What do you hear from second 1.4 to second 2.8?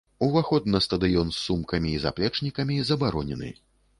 сумкамі і заплечнікамі